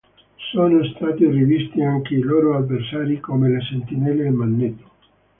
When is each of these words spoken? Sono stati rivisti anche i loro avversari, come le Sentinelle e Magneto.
Sono 0.49 0.83
stati 0.95 1.29
rivisti 1.29 1.79
anche 1.83 2.15
i 2.15 2.21
loro 2.21 2.55
avversari, 2.55 3.19
come 3.19 3.49
le 3.49 3.61
Sentinelle 3.61 4.25
e 4.25 4.29
Magneto. 4.31 4.91